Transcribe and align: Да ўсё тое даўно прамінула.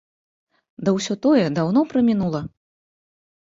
Да 0.87 0.93
ўсё 0.95 1.15
тое 1.25 1.43
даўно 1.59 1.85
прамінула. 1.93 2.41